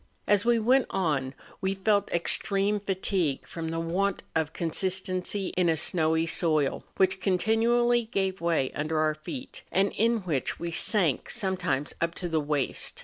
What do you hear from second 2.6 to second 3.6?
fatigue